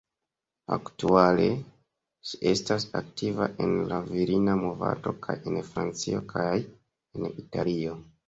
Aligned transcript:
Aktuale, 0.75 1.43
ŝi 2.29 2.39
estas 2.51 2.87
aktiva 3.01 3.49
en 3.65 3.75
la 3.91 3.99
Virina 4.15 4.55
Movado 4.63 5.13
kaj 5.27 5.35
en 5.51 5.61
Francio 5.69 6.23
kaj 6.35 6.57
en 6.63 7.29
Italio. 7.45 7.95